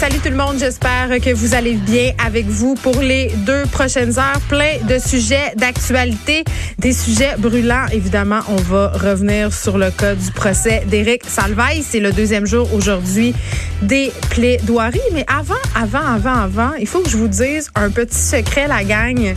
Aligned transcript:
salut 0.00 0.18
tout 0.20 0.30
le 0.30 0.36
monde. 0.36 0.56
J'espère 0.58 1.10
que 1.20 1.34
vous 1.34 1.54
allez 1.54 1.74
bien 1.74 2.12
avec 2.24 2.46
vous 2.46 2.74
pour 2.74 3.02
les 3.02 3.30
deux 3.44 3.64
prochaines 3.70 4.18
heures. 4.18 4.40
Plein 4.48 4.78
de 4.88 4.98
sujets 4.98 5.52
d'actualité, 5.56 6.42
des 6.78 6.94
sujets 6.94 7.34
brûlants. 7.36 7.84
Évidemment, 7.92 8.40
on 8.48 8.56
va 8.56 8.92
revenir 8.92 9.52
sur 9.52 9.76
le 9.76 9.90
cas 9.90 10.14
du 10.14 10.30
procès 10.32 10.84
d'Éric 10.86 11.24
Salvaille. 11.26 11.82
C'est 11.82 12.00
le 12.00 12.12
deuxième 12.12 12.46
jour 12.46 12.72
aujourd'hui 12.72 13.34
des 13.82 14.10
plaidoiries. 14.30 15.00
Mais 15.12 15.26
avant, 15.28 15.52
avant, 15.74 16.06
avant, 16.06 16.44
avant, 16.44 16.72
il 16.80 16.86
faut 16.86 17.00
que 17.00 17.10
je 17.10 17.18
vous 17.18 17.28
dise 17.28 17.70
un 17.74 17.90
petit 17.90 18.16
secret, 18.16 18.68
la 18.68 18.82
gang. 18.84 19.34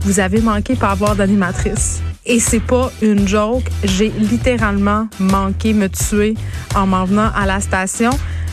Vous 0.00 0.18
avez 0.18 0.40
manqué 0.40 0.74
par 0.74 0.90
avoir 0.90 1.14
d'animatrice. 1.14 2.00
Et 2.26 2.40
c'est 2.40 2.58
pas 2.58 2.90
une 3.00 3.28
joke. 3.28 3.70
J'ai 3.84 4.08
littéralement 4.08 5.06
manqué 5.20 5.72
me 5.72 5.88
tuer 5.88 6.34
en 6.74 6.84
m'en 6.88 7.04
venant 7.04 7.30
à 7.32 7.46
la 7.46 7.60
station. 7.60 8.10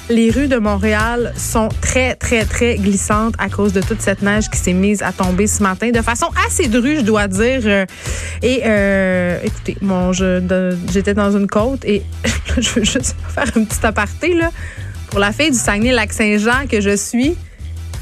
Les 0.08 0.30
rues 0.30 0.48
de 0.48 0.58
Montréal 0.58 1.34
sont 1.36 1.70
très, 1.82 2.14
très, 2.14 2.46
très 2.46 2.76
glissantes 2.76 3.34
à 3.40 3.50
cause 3.50 3.74
de 3.74 3.82
toute 3.82 4.02
cette 4.02 4.22
neige 4.22 4.50
qui 4.52 4.60
s'est 4.60 4.74
mise 4.74 5.02
à 5.02 5.12
tomber 5.12 5.48
ce 5.48 5.64
matin 5.64 5.90
de 5.90 6.02
façon 6.02 6.28
assez 6.46 6.68
drue, 6.68 6.98
je 6.98 7.02
dois 7.02 7.28
dire. 7.28 7.62
Euh, 7.66 7.86
et 8.44 8.62
euh, 8.66 9.40
écoutez, 9.44 9.76
bon, 9.82 10.12
j'étais 10.14 11.16
dans 11.16 11.36
une 11.36 11.48
côte 11.48 11.84
et 11.86 12.04
je 12.58 12.70
veux 12.70 12.84
juste 12.84 13.16
faire 13.34 13.52
un 13.56 13.64
petit 13.64 13.84
aparté 13.84 14.36
là. 14.36 14.52
Pour 15.10 15.20
la 15.20 15.32
fille 15.32 15.50
du 15.50 15.58
Saguenay-Lac-Saint-Jean 15.58 16.68
que 16.70 16.82
je 16.82 16.96
suis, 16.96 17.36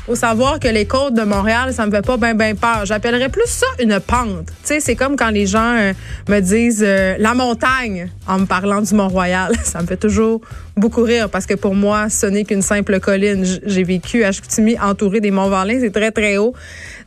faut 0.06 0.16
savoir 0.16 0.60
que 0.60 0.68
les 0.68 0.86
côtes 0.86 1.14
de 1.14 1.22
Montréal, 1.22 1.74
ça 1.74 1.86
me 1.86 1.92
fait 1.92 2.06
pas 2.06 2.18
bien 2.18 2.36
ben 2.36 2.58
peur. 2.58 2.86
J'appellerais 2.86 3.30
plus 3.30 3.48
ça 3.48 3.66
une 3.80 4.00
pente. 4.02 4.48
Tu 4.48 4.54
sais, 4.64 4.80
c'est 4.82 4.96
comme 4.96 5.16
quand 5.16 5.30
les 5.30 5.46
gens 5.46 5.76
euh, 5.78 5.94
me 6.28 6.42
disent 6.42 6.84
euh, 6.86 7.16
la 7.20 7.34
montagne 7.34 8.10
en 8.28 8.40
me 8.40 8.46
parlant 8.46 8.82
du 8.82 8.94
Mont-Royal. 8.94 9.54
Ça 9.64 9.82
me 9.82 9.88
fait 9.88 9.98
toujours 9.98 10.42
beaucoup 10.76 11.04
rire 11.04 11.30
parce 11.30 11.46
que 11.46 11.54
pour 11.54 11.74
moi, 11.74 12.10
ce 12.10 12.26
n'est 12.26 12.44
qu'une 12.44 12.62
simple 12.62 13.00
colline. 13.00 13.46
J'ai 13.66 13.84
vécu 13.84 14.26
à 14.26 14.34
Chicoutimi 14.34 14.78
entouré 14.78 15.22
des 15.22 15.32
Monts-Valin, 15.32 15.80
c'est 15.80 15.92
très 15.92 16.12
très 16.12 16.36
haut. 16.38 16.54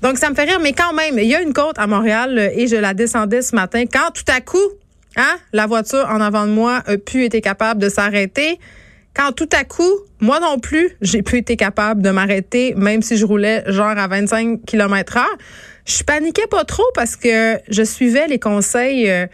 Donc 0.00 0.16
ça 0.16 0.30
me 0.30 0.34
fait 0.34 0.44
rire, 0.44 0.60
mais 0.62 0.72
quand 0.72 0.94
même, 0.94 1.18
il 1.18 1.26
y 1.26 1.34
a 1.34 1.42
une 1.42 1.52
côte 1.52 1.78
à 1.78 1.86
Montréal 1.86 2.38
euh, 2.38 2.48
et 2.54 2.66
je 2.66 2.76
la 2.76 2.94
descendais 2.94 3.42
ce 3.42 3.54
matin 3.54 3.84
quand 3.84 4.10
tout 4.14 4.30
à 4.34 4.40
coup, 4.40 4.56
hein, 5.16 5.36
la 5.52 5.66
voiture 5.66 6.06
en 6.10 6.20
avant 6.22 6.46
de 6.46 6.52
moi 6.52 6.82
a 6.86 6.96
pu 6.96 7.26
être 7.26 7.40
capable 7.40 7.80
de 7.80 7.90
s'arrêter 7.90 8.58
quand 9.16 9.32
tout 9.32 9.48
à 9.52 9.64
coup, 9.64 10.00
moi 10.20 10.40
non 10.40 10.58
plus, 10.58 10.90
j'ai 11.00 11.22
pu 11.22 11.38
été 11.38 11.56
capable 11.56 12.02
de 12.02 12.10
m'arrêter, 12.10 12.74
même 12.76 13.00
si 13.00 13.16
je 13.16 13.24
roulais 13.24 13.64
genre 13.66 13.96
à 13.96 14.06
25 14.06 14.64
km 14.66 15.16
heure. 15.16 15.36
Je 15.86 16.02
paniquais 16.02 16.46
pas 16.50 16.64
trop 16.64 16.84
parce 16.94 17.16
que 17.16 17.58
je 17.68 17.82
suivais 17.82 18.26
les 18.26 18.38
conseils 18.38 19.08
euh, 19.08 19.26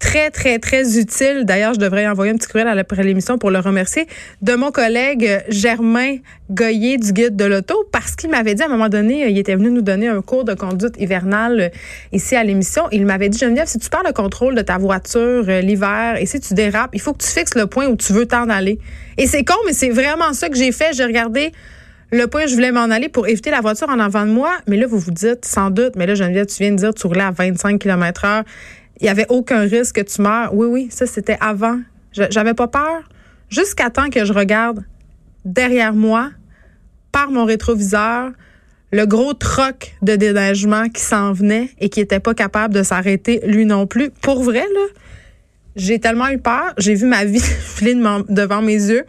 très, 0.00 0.30
très, 0.30 0.58
très 0.58 0.98
utile. 0.98 1.44
D'ailleurs, 1.44 1.74
je 1.74 1.78
devrais 1.78 2.08
envoyer 2.08 2.32
un 2.32 2.36
petit 2.36 2.48
courriel 2.48 2.66
après 2.66 3.04
l'émission 3.04 3.38
pour 3.38 3.50
le 3.52 3.60
remercier 3.60 4.08
de 4.42 4.54
mon 4.54 4.72
collègue 4.72 5.44
Germain 5.48 6.16
Goyer 6.50 6.96
du 6.96 7.12
guide 7.12 7.36
de 7.36 7.44
l'auto 7.44 7.84
parce 7.92 8.16
qu'il 8.16 8.30
m'avait 8.30 8.54
dit 8.54 8.62
à 8.62 8.66
un 8.66 8.70
moment 8.70 8.88
donné, 8.88 9.30
il 9.30 9.38
était 9.38 9.54
venu 9.54 9.70
nous 9.70 9.82
donner 9.82 10.08
un 10.08 10.22
cours 10.22 10.44
de 10.44 10.54
conduite 10.54 10.94
hivernale 10.98 11.60
euh, 11.60 11.68
ici 12.12 12.34
à 12.34 12.42
l'émission. 12.42 12.84
Il 12.90 13.06
m'avait 13.06 13.28
dit, 13.28 13.38
Geneviève, 13.38 13.68
si 13.68 13.78
tu 13.78 13.88
perds 13.88 14.02
le 14.04 14.12
contrôle 14.12 14.56
de 14.56 14.62
ta 14.62 14.78
voiture 14.78 15.44
euh, 15.48 15.60
l'hiver 15.60 16.16
et 16.18 16.26
si 16.26 16.40
tu 16.40 16.54
dérapes, 16.54 16.90
il 16.94 17.00
faut 17.00 17.12
que 17.12 17.22
tu 17.22 17.28
fixes 17.28 17.54
le 17.54 17.66
point 17.66 17.86
où 17.86 17.94
tu 17.94 18.12
veux 18.12 18.26
t'en 18.26 18.48
aller. 18.48 18.80
Et 19.18 19.26
c'est 19.26 19.44
con, 19.44 19.54
mais 19.66 19.74
c'est 19.74 19.90
vraiment 19.90 20.32
ça 20.32 20.48
que 20.48 20.56
j'ai 20.56 20.72
fait. 20.72 20.92
J'ai 20.94 21.04
regardé 21.04 21.52
le 22.10 22.26
point 22.26 22.44
où 22.44 22.48
je 22.48 22.54
voulais 22.54 22.72
m'en 22.72 22.90
aller 22.90 23.08
pour 23.08 23.28
éviter 23.28 23.50
la 23.50 23.60
voiture 23.60 23.88
en 23.90 24.00
avant 24.00 24.24
de 24.26 24.32
moi. 24.32 24.56
Mais 24.66 24.76
là, 24.76 24.86
vous 24.86 24.98
vous 24.98 25.12
dites, 25.12 25.44
sans 25.44 25.70
doute, 25.70 25.92
mais 25.94 26.06
là, 26.06 26.14
Geneviève, 26.14 26.46
tu 26.46 26.62
viens 26.62 26.72
de 26.72 26.76
dire, 26.76 26.94
tu 26.94 27.06
roulais 27.06 27.20
à 27.20 27.30
25 27.30 27.78
km 27.78 28.24
heure 28.24 28.44
il 29.00 29.06
y 29.06 29.08
avait 29.08 29.26
aucun 29.28 29.60
risque 29.60 29.96
que 29.96 30.00
tu 30.02 30.22
meurs. 30.22 30.54
Oui, 30.54 30.66
oui, 30.66 30.88
ça 30.90 31.06
c'était 31.06 31.38
avant. 31.40 31.80
J'avais 32.12 32.54
pas 32.54 32.68
peur 32.68 33.08
jusqu'à 33.48 33.90
temps 33.90 34.10
que 34.10 34.24
je 34.24 34.32
regarde 34.32 34.84
derrière 35.44 35.94
moi, 35.94 36.30
par 37.12 37.30
mon 37.30 37.44
rétroviseur, 37.44 38.30
le 38.92 39.06
gros 39.06 39.34
troc 39.34 39.94
de 40.02 40.16
déneigement 40.16 40.88
qui 40.88 41.02
s'en 41.02 41.32
venait 41.32 41.70
et 41.78 41.88
qui 41.88 42.00
était 42.00 42.20
pas 42.20 42.34
capable 42.34 42.74
de 42.74 42.82
s'arrêter 42.82 43.40
lui 43.46 43.64
non 43.64 43.86
plus. 43.86 44.10
Pour 44.10 44.42
vrai, 44.42 44.64
là, 44.74 44.86
j'ai 45.76 46.00
tellement 46.00 46.28
eu 46.28 46.38
peur. 46.38 46.74
J'ai 46.78 46.94
vu 46.94 47.06
ma 47.06 47.24
vie 47.24 47.40
filer 47.40 47.94
devant 48.28 48.62
mes 48.62 48.74
yeux. 48.74 49.04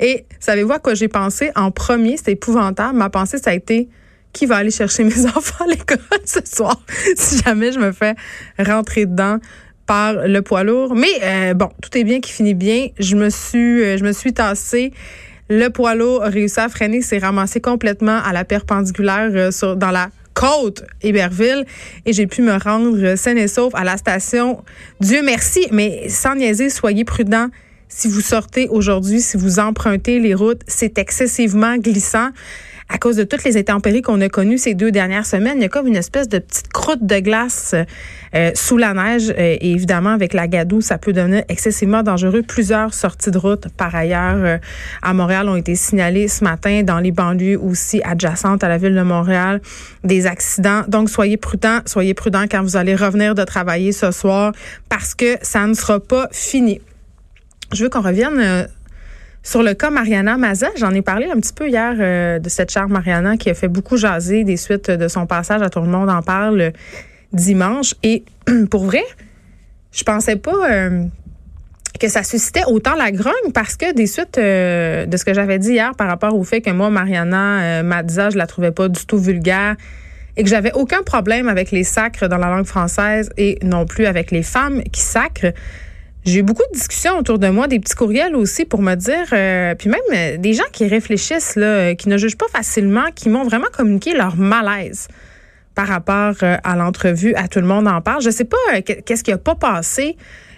Et 0.00 0.26
savez-vous 0.40 0.72
à 0.72 0.78
quoi 0.78 0.94
j'ai 0.94 1.08
pensé 1.08 1.50
en 1.54 1.70
premier? 1.70 2.16
C'était 2.16 2.32
épouvantable. 2.32 2.96
Ma 2.96 3.10
pensée, 3.10 3.38
ça 3.38 3.50
a 3.50 3.54
été 3.54 3.88
qui 4.36 4.44
va 4.44 4.56
aller 4.56 4.70
chercher 4.70 5.02
mes 5.02 5.24
enfants 5.34 5.64
à 5.64 5.66
l'école 5.66 5.98
ce 6.26 6.40
soir 6.44 6.78
si 7.16 7.40
jamais 7.42 7.72
je 7.72 7.78
me 7.78 7.90
fais 7.90 8.14
rentrer 8.58 9.06
dedans 9.06 9.38
par 9.86 10.12
le 10.26 10.42
poids 10.42 10.62
lourd. 10.62 10.94
Mais 10.94 11.08
euh, 11.22 11.54
bon, 11.54 11.70
tout 11.80 11.96
est 11.96 12.04
bien 12.04 12.20
qui 12.20 12.32
finit 12.32 12.54
bien. 12.54 12.88
Je 12.98 13.16
me 13.16 13.30
suis, 13.30 13.82
euh, 13.82 13.96
je 13.96 14.04
me 14.04 14.12
suis 14.12 14.34
tassée. 14.34 14.92
Le 15.48 15.68
poids 15.68 15.94
lourd 15.94 16.22
a 16.24 16.28
réussi 16.28 16.60
à 16.60 16.68
freiner, 16.68 17.00
s'est 17.00 17.18
ramassé 17.18 17.60
complètement 17.60 18.18
à 18.22 18.32
la 18.32 18.44
perpendiculaire 18.44 19.30
euh, 19.32 19.74
dans 19.76 19.90
la 19.90 20.10
côte 20.34 20.84
Héberville 21.02 21.64
et 22.04 22.12
j'ai 22.12 22.26
pu 22.26 22.42
me 22.42 22.58
rendre 22.62 23.14
saine 23.14 23.38
et 23.38 23.48
sauf 23.48 23.74
à 23.74 23.84
la 23.84 23.96
station. 23.96 24.62
Dieu 25.00 25.22
merci, 25.22 25.66
mais 25.70 26.10
sans 26.10 26.34
niaiser, 26.34 26.68
soyez 26.68 27.04
prudents. 27.04 27.48
Si 27.88 28.08
vous 28.08 28.20
sortez 28.20 28.68
aujourd'hui, 28.68 29.20
si 29.20 29.38
vous 29.38 29.60
empruntez 29.60 30.18
les 30.18 30.34
routes, 30.34 30.60
c'est 30.66 30.98
excessivement 30.98 31.76
glissant 31.76 32.30
à 32.88 32.98
cause 32.98 33.16
de 33.16 33.24
toutes 33.24 33.44
les 33.44 33.56
intempéries 33.56 34.02
qu'on 34.02 34.20
a 34.20 34.28
connues 34.28 34.58
ces 34.58 34.74
deux 34.74 34.92
dernières 34.92 35.26
semaines, 35.26 35.56
il 35.56 35.62
y 35.62 35.64
a 35.64 35.68
comme 35.68 35.88
une 35.88 35.96
espèce 35.96 36.28
de 36.28 36.38
petite 36.38 36.68
croûte 36.72 37.04
de 37.04 37.18
glace 37.18 37.74
euh, 38.34 38.50
sous 38.54 38.76
la 38.76 38.94
neige. 38.94 39.30
Euh, 39.30 39.56
et 39.60 39.72
évidemment, 39.72 40.10
avec 40.10 40.32
la 40.32 40.46
gadoue, 40.46 40.80
ça 40.80 40.96
peut 40.96 41.12
devenir 41.12 41.42
excessivement 41.48 42.02
dangereux. 42.02 42.42
Plusieurs 42.42 42.94
sorties 42.94 43.32
de 43.32 43.38
route, 43.38 43.68
par 43.76 43.94
ailleurs, 43.94 44.36
euh, 44.36 44.58
à 45.02 45.14
Montréal 45.14 45.48
ont 45.48 45.56
été 45.56 45.74
signalées 45.74 46.28
ce 46.28 46.44
matin 46.44 46.82
dans 46.84 47.00
les 47.00 47.10
banlieues 47.10 47.58
aussi 47.58 48.00
adjacentes 48.04 48.62
à 48.62 48.68
la 48.68 48.78
ville 48.78 48.94
de 48.94 49.02
Montréal, 49.02 49.60
des 50.04 50.26
accidents. 50.26 50.82
Donc, 50.86 51.10
soyez 51.10 51.36
prudents, 51.36 51.80
soyez 51.86 52.14
prudents 52.14 52.44
quand 52.48 52.62
vous 52.62 52.76
allez 52.76 52.94
revenir 52.94 53.34
de 53.34 53.42
travailler 53.42 53.90
ce 53.90 54.12
soir 54.12 54.52
parce 54.88 55.14
que 55.14 55.36
ça 55.42 55.66
ne 55.66 55.74
sera 55.74 55.98
pas 55.98 56.28
fini. 56.30 56.80
Je 57.72 57.82
veux 57.82 57.90
qu'on 57.90 58.00
revienne 58.00 58.68
sur 59.46 59.62
le 59.62 59.74
cas 59.74 59.90
Mariana 59.90 60.36
Maza, 60.36 60.70
j'en 60.76 60.90
ai 60.90 61.02
parlé 61.02 61.26
un 61.26 61.36
petit 61.36 61.52
peu 61.52 61.68
hier 61.68 61.94
euh, 62.00 62.40
de 62.40 62.48
cette 62.48 62.72
chère 62.72 62.88
Mariana 62.88 63.36
qui 63.36 63.48
a 63.48 63.54
fait 63.54 63.68
beaucoup 63.68 63.96
jaser 63.96 64.42
des 64.42 64.56
suites 64.56 64.90
de 64.90 65.06
son 65.06 65.26
passage 65.26 65.62
à 65.62 65.70
Tout 65.70 65.78
le 65.78 65.86
monde 65.86 66.10
en 66.10 66.20
parle 66.20 66.72
dimanche. 67.32 67.94
Et 68.02 68.24
pour 68.70 68.86
vrai, 68.86 69.04
je 69.92 70.02
pensais 70.02 70.34
pas 70.34 70.68
euh, 70.68 71.04
que 72.00 72.08
ça 72.08 72.24
suscitait 72.24 72.64
autant 72.66 72.96
la 72.96 73.12
grogne 73.12 73.52
parce 73.54 73.76
que 73.76 73.94
des 73.94 74.08
suites 74.08 74.36
euh, 74.36 75.06
de 75.06 75.16
ce 75.16 75.24
que 75.24 75.32
j'avais 75.32 75.60
dit 75.60 75.74
hier 75.74 75.94
par 75.94 76.08
rapport 76.08 76.34
au 76.34 76.42
fait 76.42 76.60
que 76.60 76.70
moi, 76.70 76.90
Mariana 76.90 77.84
Maza, 77.84 78.30
je 78.30 78.38
la 78.38 78.48
trouvais 78.48 78.72
pas 78.72 78.88
du 78.88 79.06
tout 79.06 79.18
vulgaire 79.18 79.76
et 80.36 80.42
que 80.42 80.50
j'avais 80.50 80.72
aucun 80.72 81.04
problème 81.04 81.46
avec 81.46 81.70
les 81.70 81.84
sacres 81.84 82.26
dans 82.26 82.38
la 82.38 82.48
langue 82.48 82.66
française 82.66 83.30
et 83.36 83.60
non 83.62 83.86
plus 83.86 84.06
avec 84.06 84.32
les 84.32 84.42
femmes 84.42 84.82
qui 84.90 85.02
sacrent. 85.02 85.52
J'ai 86.26 86.40
eu 86.40 86.42
beaucoup 86.42 86.64
de 86.72 86.76
discussions 86.76 87.16
autour 87.16 87.38
de 87.38 87.46
moi, 87.48 87.68
des 87.68 87.78
petits 87.78 87.94
courriels 87.94 88.34
aussi 88.34 88.64
pour 88.64 88.82
me 88.82 88.96
dire, 88.96 89.28
euh, 89.32 89.76
puis 89.76 89.88
même 89.88 90.00
euh, 90.12 90.36
des 90.38 90.54
gens 90.54 90.64
qui 90.72 90.88
réfléchissent, 90.88 91.54
là, 91.54 91.66
euh, 91.66 91.94
qui 91.94 92.08
ne 92.08 92.16
jugent 92.16 92.36
pas 92.36 92.48
facilement, 92.48 93.04
qui 93.14 93.28
m'ont 93.28 93.44
vraiment 93.44 93.68
communiqué 93.72 94.12
leur 94.12 94.36
malaise 94.36 95.06
par 95.76 95.86
rapport 95.86 96.34
à 96.42 96.74
l'entrevue 96.74 97.34
à 97.34 97.46
tout 97.46 97.60
le 97.60 97.66
monde 97.66 97.86
en 97.86 98.00
parle. 98.00 98.22
Je 98.22 98.30
sais 98.30 98.46
pas 98.46 98.80
qu'est-ce 98.82 99.22
qui 99.22 99.30
a 99.30 99.38
pas 99.38 99.54
passé 99.54 100.16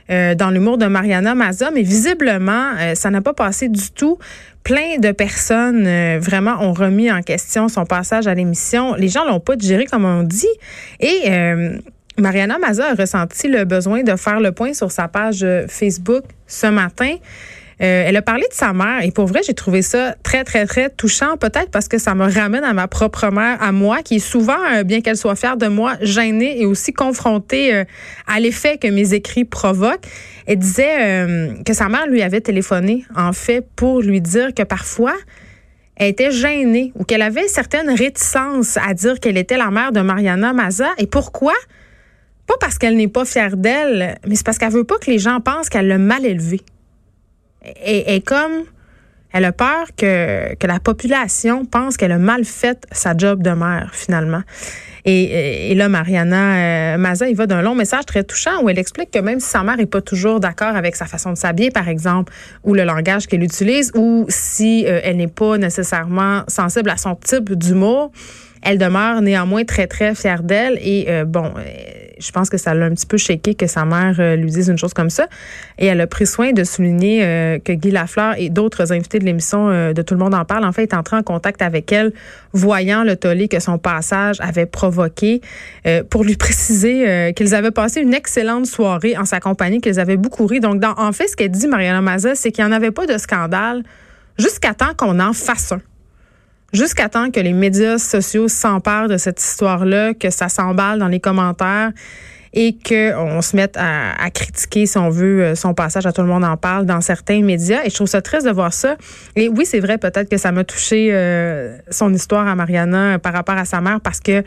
dans 0.08 0.50
l'humour 0.52 0.78
de 0.78 0.86
Mariana 0.86 1.34
Maza, 1.34 1.72
mais 1.72 1.82
visiblement, 1.82 2.70
ça 2.94 3.10
n'a 3.10 3.20
pas 3.20 3.34
passé 3.34 3.68
du 3.68 3.90
tout. 3.90 4.16
Plein 4.62 4.98
de 4.98 5.10
personnes 5.10 5.88
vraiment 6.18 6.62
ont 6.62 6.72
remis 6.72 7.10
en 7.10 7.22
question 7.22 7.68
son 7.68 7.84
passage 7.84 8.28
à 8.28 8.34
l'émission. 8.34 8.94
Les 8.94 9.08
gens 9.08 9.24
l'ont 9.24 9.40
pas 9.40 9.56
digéré 9.56 9.86
comme 9.86 10.04
on 10.04 10.22
dit. 10.22 10.46
Et 11.00 11.28
Mariana 12.18 12.58
Maza 12.58 12.90
a 12.90 12.94
ressenti 12.94 13.48
le 13.48 13.64
besoin 13.64 14.02
de 14.02 14.16
faire 14.16 14.40
le 14.40 14.52
point 14.52 14.74
sur 14.74 14.90
sa 14.90 15.08
page 15.08 15.46
Facebook 15.68 16.24
ce 16.46 16.66
matin. 16.66 17.16
Euh, 17.80 18.04
elle 18.06 18.16
a 18.16 18.22
parlé 18.22 18.42
de 18.50 18.54
sa 18.54 18.72
mère 18.72 19.04
et 19.04 19.12
pour 19.12 19.26
vrai, 19.26 19.40
j'ai 19.46 19.54
trouvé 19.54 19.82
ça 19.82 20.16
très, 20.24 20.42
très, 20.42 20.66
très 20.66 20.90
touchant, 20.90 21.36
peut-être 21.36 21.70
parce 21.70 21.86
que 21.86 21.98
ça 21.98 22.16
me 22.16 22.24
ramène 22.24 22.64
à 22.64 22.72
ma 22.72 22.88
propre 22.88 23.30
mère, 23.30 23.62
à 23.62 23.70
moi, 23.70 24.02
qui 24.02 24.16
est 24.16 24.18
souvent, 24.18 24.58
euh, 24.74 24.82
bien 24.82 25.00
qu'elle 25.00 25.16
soit 25.16 25.36
fière 25.36 25.56
de 25.56 25.68
moi, 25.68 25.94
gênée 26.00 26.60
et 26.60 26.66
aussi 26.66 26.92
confrontée 26.92 27.72
euh, 27.72 27.84
à 28.26 28.40
l'effet 28.40 28.78
que 28.78 28.88
mes 28.88 29.14
écrits 29.14 29.44
provoquent. 29.44 30.06
Elle 30.46 30.58
disait 30.58 31.26
que 31.66 31.74
sa 31.74 31.90
mère 31.90 32.06
lui 32.06 32.22
avait 32.22 32.40
téléphoné, 32.40 33.04
en 33.14 33.34
fait, 33.34 33.66
pour 33.76 34.00
lui 34.00 34.22
dire 34.22 34.54
que 34.54 34.62
parfois, 34.62 35.14
elle 35.96 36.08
était 36.08 36.30
gênée 36.30 36.90
ou 36.94 37.04
qu'elle 37.04 37.20
avait 37.20 37.48
certaines 37.48 37.90
réticences 37.90 38.78
à 38.78 38.94
dire 38.94 39.20
qu'elle 39.20 39.36
était 39.36 39.58
la 39.58 39.70
mère 39.70 39.92
de 39.92 40.00
Mariana 40.00 40.54
Maza. 40.54 40.88
Et 40.96 41.06
pourquoi? 41.06 41.52
Pas 42.48 42.54
parce 42.60 42.78
qu'elle 42.78 42.96
n'est 42.96 43.06
pas 43.06 43.24
fière 43.24 43.56
d'elle, 43.56 44.18
mais 44.26 44.34
c'est 44.34 44.44
parce 44.44 44.58
qu'elle 44.58 44.72
veut 44.72 44.82
pas 44.82 44.98
que 44.98 45.10
les 45.10 45.20
gens 45.20 45.40
pensent 45.40 45.68
qu'elle 45.68 45.86
l'a 45.86 45.98
mal 45.98 46.26
élevée. 46.26 46.62
Et, 47.84 48.16
et 48.16 48.20
comme 48.20 48.64
Elle 49.30 49.44
a 49.44 49.52
peur 49.52 49.88
que, 49.96 50.54
que 50.54 50.66
la 50.66 50.80
population 50.80 51.66
pense 51.66 51.96
qu'elle 51.98 52.12
a 52.12 52.18
mal 52.18 52.44
fait 52.44 52.86
sa 52.90 53.14
job 53.16 53.42
de 53.42 53.50
mère, 53.50 53.90
finalement. 53.92 54.42
Et, 55.04 55.74
là, 55.74 55.88
Mariana 55.88 56.94
euh, 56.94 56.98
Maza, 56.98 57.28
il 57.28 57.36
va 57.36 57.46
d'un 57.46 57.62
long 57.62 57.74
message 57.74 58.04
très 58.04 58.24
touchant 58.24 58.62
où 58.62 58.68
elle 58.68 58.78
explique 58.78 59.10
que 59.10 59.18
même 59.18 59.40
si 59.40 59.48
sa 59.48 59.62
mère 59.62 59.76
n'est 59.76 59.86
pas 59.86 60.02
toujours 60.02 60.38
d'accord 60.38 60.76
avec 60.76 60.96
sa 60.96 61.06
façon 61.06 61.30
de 61.30 61.36
s'habiller, 61.36 61.70
par 61.70 61.88
exemple, 61.88 62.32
ou 62.62 62.74
le 62.74 62.84
langage 62.84 63.26
qu'elle 63.26 63.42
utilise, 63.42 63.90
ou 63.94 64.26
si 64.28 64.84
euh, 64.86 65.00
elle 65.02 65.16
n'est 65.16 65.28
pas 65.28 65.56
nécessairement 65.56 66.42
sensible 66.46 66.90
à 66.90 66.98
son 66.98 67.14
type 67.14 67.54
d'humour, 67.54 68.12
elle 68.62 68.76
demeure 68.76 69.22
néanmoins 69.22 69.64
très, 69.64 69.86
très 69.86 70.14
fière 70.14 70.42
d'elle. 70.42 70.78
Et 70.82 71.06
euh, 71.08 71.24
bon, 71.24 71.54
je 72.18 72.30
pense 72.32 72.50
que 72.50 72.56
ça 72.56 72.74
l'a 72.74 72.86
un 72.86 72.94
petit 72.94 73.06
peu 73.06 73.16
shaké 73.16 73.54
que 73.54 73.66
sa 73.66 73.84
mère 73.84 74.16
euh, 74.18 74.36
lui 74.36 74.50
dise 74.50 74.68
une 74.68 74.78
chose 74.78 74.94
comme 74.94 75.10
ça. 75.10 75.26
Et 75.78 75.86
elle 75.86 76.00
a 76.00 76.06
pris 76.06 76.26
soin 76.26 76.52
de 76.52 76.64
souligner 76.64 77.24
euh, 77.24 77.58
que 77.58 77.72
Guy 77.72 77.90
Lafleur 77.90 78.34
et 78.38 78.50
d'autres 78.50 78.92
invités 78.92 79.18
de 79.18 79.24
l'émission 79.24 79.68
euh, 79.68 79.92
de 79.92 80.02
Tout 80.02 80.14
le 80.14 80.20
monde 80.20 80.34
en 80.34 80.44
parle, 80.44 80.64
en 80.64 80.72
fait, 80.72 80.82
est 80.82 80.94
en 80.94 81.22
contact 81.22 81.62
avec 81.62 81.90
elle, 81.92 82.12
voyant 82.52 83.04
le 83.04 83.16
tollé 83.16 83.48
que 83.48 83.60
son 83.60 83.78
passage 83.78 84.36
avait 84.40 84.66
provoqué, 84.66 85.40
pour 86.10 86.24
lui 86.24 86.36
préciser 86.36 87.32
qu'ils 87.34 87.54
avaient 87.54 87.70
passé 87.70 88.00
une 88.00 88.14
excellente 88.14 88.66
soirée 88.66 89.16
en 89.16 89.24
sa 89.24 89.40
compagnie, 89.40 89.80
qu'ils 89.80 90.00
avaient 90.00 90.16
beaucoup 90.16 90.46
ri. 90.46 90.60
Donc, 90.60 90.82
en 90.84 91.12
fait, 91.12 91.28
ce 91.28 91.36
qu'elle 91.36 91.50
dit, 91.50 91.66
Mariana 91.66 92.00
Maza, 92.00 92.34
c'est 92.34 92.52
qu'il 92.52 92.64
n'y 92.64 92.70
en 92.70 92.74
avait 92.74 92.90
pas 92.90 93.06
de 93.06 93.18
scandale 93.18 93.82
jusqu'à 94.38 94.74
temps 94.74 94.94
qu'on 94.96 95.18
en 95.20 95.32
fasse 95.32 95.72
un 95.72 95.80
jusqu'à 96.72 97.08
temps 97.08 97.30
que 97.30 97.40
les 97.40 97.52
médias 97.52 97.98
sociaux 97.98 98.48
s'emparent 98.48 99.08
de 99.08 99.16
cette 99.16 99.40
histoire-là, 99.40 100.14
que 100.14 100.30
ça 100.30 100.48
s'emballe 100.48 100.98
dans 100.98 101.08
les 101.08 101.20
commentaires 101.20 101.92
et 102.54 102.76
qu'on 102.76 103.42
se 103.42 103.54
mette 103.56 103.76
à, 103.76 104.30
critiquer, 104.30 104.86
si 104.86 104.96
on 104.98 105.10
veut, 105.10 105.42
euh, 105.42 105.54
son 105.54 105.74
passage 105.74 106.06
à 106.06 106.12
tout 106.12 106.22
le 106.22 106.28
monde 106.28 106.44
en 106.44 106.56
parle 106.56 106.86
dans 106.86 107.00
certains 107.00 107.42
médias. 107.42 107.84
Et 107.84 107.90
je 107.90 107.94
trouve 107.94 108.06
ça 108.06 108.22
triste 108.22 108.46
de 108.46 108.50
voir 108.50 108.72
ça. 108.72 108.96
Et 109.36 109.48
oui, 109.48 109.66
c'est 109.66 109.80
vrai, 109.80 109.98
peut-être 109.98 110.30
que 110.30 110.38
ça 110.38 110.50
m'a 110.50 110.64
touché 110.64 111.10
euh, 111.12 111.76
son 111.90 112.12
histoire 112.12 112.46
à 112.46 112.54
Mariana 112.54 113.14
euh, 113.14 113.18
par 113.18 113.32
rapport 113.32 113.56
à 113.56 113.64
sa 113.64 113.80
mère, 113.80 114.00
parce 114.00 114.20
que 114.20 114.42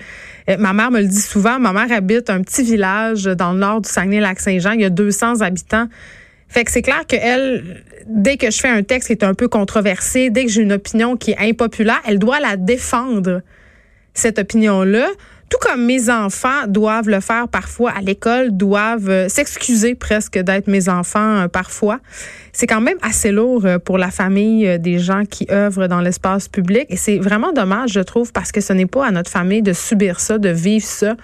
ma 0.58 0.74
mère 0.74 0.92
me 0.92 1.00
le 1.00 1.08
dit 1.08 1.22
souvent. 1.22 1.60
Ma 1.60 1.74
mère 1.74 1.96
habite 1.96 2.30
un 2.30 2.42
petit 2.42 2.64
village 2.64 3.24
dans 3.24 3.54
le 3.54 3.60
nord 3.60 3.82
du 3.82 3.90
Saguenay-Lac-Saint-Jean. 3.90 4.72
Il 4.72 4.82
y 4.82 4.86
a 4.86 4.90
200 4.90 5.42
habitants. 5.42 5.88
Fait 6.52 6.66
que 6.66 6.72
c'est 6.72 6.82
clair 6.82 7.08
que 7.08 7.16
elle, 7.16 7.82
dès 8.08 8.36
que 8.36 8.52
je 8.52 8.60
fais 8.60 8.68
un 8.68 8.84
texte 8.84 9.08
qui 9.08 9.14
est 9.14 9.24
un 9.24 9.34
peu 9.34 9.48
controversé, 9.48 10.30
dès 10.30 10.44
que 10.44 10.52
j'ai 10.52 10.62
une 10.62 10.74
opinion 10.74 11.16
qui 11.16 11.32
est 11.32 11.40
impopulaire, 11.40 12.02
elle 12.06 12.20
doit 12.20 12.42
la 12.42 12.58
défendre, 12.58 13.42
cette 14.14 14.38
opinion-là. 14.38 15.08
Tout 15.50 15.58
comme 15.62 15.86
mes 15.86 16.10
enfants 16.10 16.68
doivent 16.68 17.08
le 17.08 17.22
faire 17.22 17.48
parfois 17.48 17.92
à 17.92 18.02
l'école, 18.02 18.52
doivent 18.52 19.10
euh, 19.10 19.30
s'excuser 19.30 19.96
presque 19.96 20.38
d'être 20.38 20.68
mes 20.68 20.90
enfants 20.90 21.44
euh, 21.44 21.48
parfois. 21.48 22.02
C'est 22.52 22.68
quand 22.68 22.82
même 22.82 22.98
assez 23.02 23.32
lourd 23.32 23.66
euh, 23.66 23.78
pour 23.80 23.98
la 23.98 24.12
famille 24.12 24.78
des 24.80 25.00
gens 25.00 25.24
qui 25.24 25.48
œuvrent 25.50 25.88
dans 25.88 26.02
l'espace 26.02 26.50
public. 26.50 26.86
Et 26.90 26.98
c'est 26.98 27.18
vraiment 27.18 27.54
dommage, 27.54 27.92
je 27.94 28.02
trouve, 28.02 28.34
parce 28.34 28.52
que 28.52 28.60
ce 28.60 28.74
n'est 28.74 28.86
pas 28.86 29.08
à 29.08 29.12
notre 29.12 29.32
famille 29.32 29.62
de 29.62 29.72
subir 29.72 30.20
ça, 30.20 30.38
de 30.38 30.50
vivre 30.50 30.86
ça. 30.86 31.16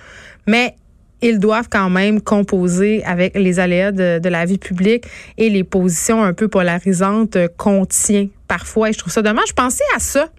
Mais 0.45 0.75
ils 1.21 1.39
doivent 1.39 1.69
quand 1.69 1.89
même 1.89 2.21
composer 2.21 3.03
avec 3.05 3.35
les 3.35 3.59
aléas 3.59 3.91
de, 3.91 4.29
la 4.29 4.45
vie 4.45 4.57
publique 4.57 5.05
et 5.37 5.49
les 5.49 5.63
positions 5.63 6.23
un 6.23 6.33
peu 6.33 6.47
polarisantes 6.47 7.37
qu'on 7.57 7.85
tient 7.85 8.27
parfois. 8.47 8.89
Et 8.89 8.93
je 8.93 8.99
trouve 8.99 9.13
ça 9.13 9.21
dommage. 9.21 9.53
Pensez 9.55 9.83
à 9.95 9.99
ça 9.99 10.29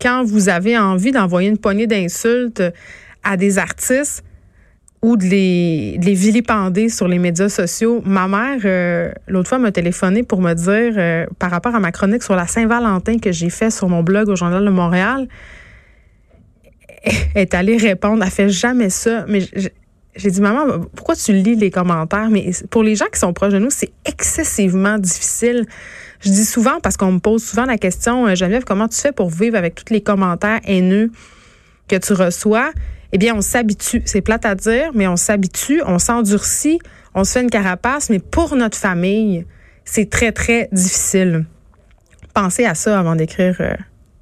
quand 0.00 0.24
vous 0.24 0.48
avez 0.48 0.78
envie 0.78 1.12
d'envoyer 1.12 1.48
une 1.48 1.58
poignée 1.58 1.86
d'insultes 1.86 2.62
à 3.22 3.36
des 3.36 3.58
artistes 3.58 4.24
ou 5.02 5.16
de 5.16 5.24
les, 5.24 5.98
vilipender 5.98 6.88
sur 6.88 7.08
les 7.08 7.18
médias 7.18 7.48
sociaux. 7.48 8.02
Ma 8.04 8.28
mère, 8.28 8.60
euh, 8.64 9.12
l'autre 9.26 9.48
fois, 9.48 9.58
m'a 9.58 9.72
téléphoné 9.72 10.22
pour 10.22 10.40
me 10.40 10.54
dire, 10.54 10.94
euh, 10.96 11.26
par 11.40 11.50
rapport 11.50 11.74
à 11.74 11.80
ma 11.80 11.90
chronique 11.90 12.22
sur 12.22 12.36
la 12.36 12.46
Saint-Valentin 12.46 13.18
que 13.18 13.32
j'ai 13.32 13.50
fait 13.50 13.70
sur 13.70 13.88
mon 13.88 14.04
blog 14.04 14.28
au 14.28 14.36
Journal 14.36 14.64
de 14.64 14.70
Montréal, 14.70 15.26
est 17.34 17.54
allée 17.54 17.76
répondre. 17.76 18.22
Elle 18.24 18.30
fait 18.30 18.48
jamais 18.48 18.90
ça. 18.90 19.24
Mais 19.28 19.40
j'ai 20.14 20.30
dit, 20.30 20.40
maman, 20.40 20.80
pourquoi 20.94 21.16
tu 21.16 21.32
lis 21.32 21.56
les 21.56 21.70
commentaires? 21.70 22.30
Mais 22.30 22.50
pour 22.70 22.82
les 22.82 22.96
gens 22.96 23.06
qui 23.12 23.18
sont 23.18 23.32
proches 23.32 23.52
de 23.52 23.58
nous, 23.58 23.70
c'est 23.70 23.92
excessivement 24.04 24.98
difficile. 24.98 25.66
Je 26.20 26.30
dis 26.30 26.44
souvent, 26.44 26.80
parce 26.80 26.96
qu'on 26.96 27.12
me 27.12 27.18
pose 27.18 27.42
souvent 27.42 27.64
la 27.64 27.78
question, 27.78 28.26
euh, 28.26 28.34
Geneviève, 28.34 28.64
comment 28.64 28.88
tu 28.88 28.98
fais 28.98 29.12
pour 29.12 29.30
vivre 29.30 29.56
avec 29.56 29.74
tous 29.74 29.92
les 29.92 30.00
commentaires 30.00 30.60
haineux 30.64 31.10
que 31.88 31.96
tu 31.96 32.12
reçois? 32.12 32.72
Eh 33.12 33.18
bien, 33.18 33.34
on 33.34 33.40
s'habitue. 33.40 34.02
C'est 34.04 34.20
plate 34.20 34.46
à 34.46 34.54
dire, 34.54 34.90
mais 34.94 35.08
on 35.08 35.16
s'habitue, 35.16 35.82
on 35.84 35.98
s'endurcit, 35.98 36.78
on 37.14 37.24
se 37.24 37.32
fait 37.32 37.42
une 37.42 37.50
carapace, 37.50 38.08
mais 38.08 38.20
pour 38.20 38.54
notre 38.54 38.78
famille, 38.78 39.44
c'est 39.84 40.08
très, 40.08 40.32
très 40.32 40.68
difficile. 40.72 41.44
Pensez 42.34 42.64
à 42.64 42.74
ça 42.74 42.98
avant 42.98 43.16
d'écrire 43.16 43.56
euh, 43.60 43.74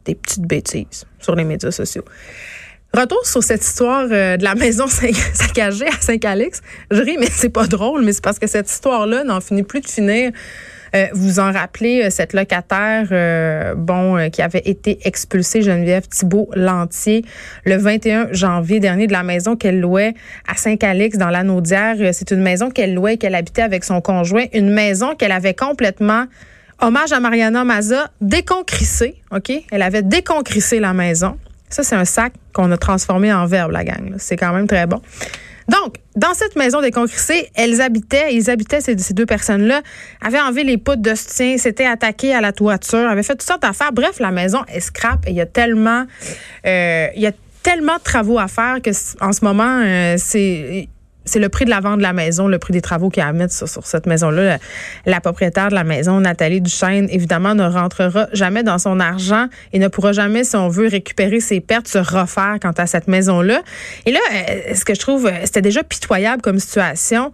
des 0.04 0.14
petites 0.14 0.42
bêtises 0.42 1.04
sur 1.18 1.36
les 1.36 1.44
médias 1.44 1.70
sociaux. 1.70 2.04
Retour 2.92 3.24
sur 3.24 3.44
cette 3.44 3.62
histoire 3.62 4.08
euh, 4.10 4.36
de 4.36 4.42
la 4.42 4.56
maison 4.56 4.86
saccagée 5.32 5.86
à 5.86 6.00
Saint-Calix. 6.00 6.60
Je 6.90 7.00
ris, 7.00 7.18
mais 7.20 7.28
c'est 7.30 7.48
pas 7.48 7.68
drôle, 7.68 8.02
mais 8.04 8.12
c'est 8.12 8.24
parce 8.24 8.40
que 8.40 8.48
cette 8.48 8.68
histoire-là 8.68 9.22
n'en 9.22 9.40
finit 9.40 9.62
plus 9.62 9.80
de 9.80 9.86
finir. 9.86 10.32
Euh, 10.96 11.06
vous 11.12 11.38
en 11.38 11.52
rappelez, 11.52 12.02
euh, 12.02 12.10
cette 12.10 12.32
locataire, 12.32 13.76
bon, 13.76 14.28
qui 14.30 14.42
avait 14.42 14.62
été 14.64 14.98
expulsée, 15.04 15.62
Geneviève 15.62 16.08
Thibault 16.08 16.50
Lantier, 16.56 17.24
le 17.64 17.76
21 17.76 18.32
janvier 18.32 18.80
dernier 18.80 19.06
de 19.06 19.12
la 19.12 19.22
maison 19.22 19.54
qu'elle 19.54 19.78
louait 19.78 20.14
à 20.48 20.56
Saint-Calix 20.56 21.16
dans 21.16 21.30
la. 21.30 21.44
C'est 22.12 22.32
une 22.32 22.42
maison 22.42 22.70
qu'elle 22.70 22.94
louait 22.94 23.18
qu'elle 23.18 23.36
habitait 23.36 23.62
avec 23.62 23.84
son 23.84 24.00
conjoint, 24.00 24.46
une 24.52 24.70
maison 24.70 25.14
qu'elle 25.14 25.32
avait 25.32 25.54
complètement 25.54 26.24
hommage 26.80 27.12
à 27.12 27.20
Mariana 27.20 27.62
Maza, 27.62 28.10
déconcrissée, 28.20 29.14
OK? 29.30 29.52
Elle 29.70 29.82
avait 29.82 30.02
déconcrissé 30.02 30.80
la 30.80 30.92
maison. 30.92 31.36
Ça, 31.70 31.82
c'est 31.82 31.96
un 31.96 32.04
sac 32.04 32.32
qu'on 32.52 32.70
a 32.72 32.76
transformé 32.76 33.32
en 33.32 33.46
verbe, 33.46 33.70
la 33.70 33.84
gang. 33.84 34.14
C'est 34.18 34.36
quand 34.36 34.52
même 34.52 34.66
très 34.66 34.86
bon. 34.86 35.00
Donc, 35.68 35.96
dans 36.16 36.34
cette 36.34 36.56
maison 36.56 36.80
déconcrissée, 36.82 37.48
elles 37.54 37.80
habitaient, 37.80 38.34
ils 38.34 38.50
habitaient, 38.50 38.80
ces, 38.80 38.96
deux 39.14 39.26
personnes-là, 39.26 39.82
avaient 40.20 40.40
enlevé 40.40 40.64
les 40.64 40.78
poutres 40.78 41.02
de 41.02 41.14
soutien, 41.14 41.56
s'étaient 41.58 41.86
attaqués 41.86 42.34
à 42.34 42.40
la 42.40 42.52
toiture, 42.52 43.08
avaient 43.08 43.22
fait 43.22 43.34
toutes 43.34 43.42
sortes 43.42 43.62
d'affaires. 43.62 43.92
Bref, 43.92 44.18
la 44.18 44.32
maison 44.32 44.64
est 44.66 44.80
scrap 44.80 45.24
et 45.26 45.30
il 45.30 45.36
y 45.36 45.40
a 45.40 45.46
tellement, 45.46 46.06
euh, 46.66 47.06
il 47.14 47.22
y 47.22 47.26
a 47.26 47.32
tellement 47.62 47.96
de 47.96 48.02
travaux 48.02 48.38
à 48.38 48.48
faire 48.48 48.82
que 48.82 48.90
en 49.20 49.32
ce 49.32 49.44
moment, 49.44 49.80
euh, 49.84 50.16
c'est 50.18 50.88
c'est 51.30 51.38
le 51.38 51.48
prix 51.48 51.64
de 51.64 51.70
la 51.70 51.80
vente 51.80 51.98
de 51.98 52.02
la 52.02 52.12
maison, 52.12 52.48
le 52.48 52.58
prix 52.58 52.72
des 52.72 52.80
travaux 52.80 53.08
qu'il 53.08 53.22
y 53.22 53.24
a 53.24 53.28
à 53.28 53.32
mettre 53.32 53.54
sur, 53.54 53.86
cette 53.86 54.06
maison-là. 54.06 54.58
La, 55.06 55.20
propriétaire 55.20 55.68
de 55.68 55.74
la 55.74 55.84
maison, 55.84 56.20
Nathalie 56.20 56.60
Duchesne, 56.60 57.08
évidemment, 57.10 57.54
ne 57.54 57.64
rentrera 57.64 58.26
jamais 58.32 58.64
dans 58.64 58.78
son 58.78 58.98
argent 58.98 59.46
et 59.72 59.78
ne 59.78 59.86
pourra 59.86 60.12
jamais, 60.12 60.42
si 60.42 60.56
on 60.56 60.68
veut, 60.68 60.88
récupérer 60.88 61.38
ses 61.38 61.60
pertes, 61.60 61.86
se 61.86 61.98
refaire 61.98 62.58
quant 62.60 62.72
à 62.76 62.86
cette 62.86 63.06
maison-là. 63.06 63.62
Et 64.06 64.12
là, 64.12 64.20
euh, 64.32 64.74
ce 64.74 64.84
que 64.84 64.94
je 64.94 65.00
trouve, 65.00 65.26
euh, 65.26 65.30
c'était 65.44 65.62
déjà 65.62 65.84
pitoyable 65.84 66.42
comme 66.42 66.58
situation. 66.58 67.30